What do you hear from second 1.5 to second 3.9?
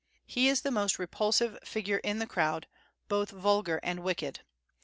figure in the crowd, both vulgar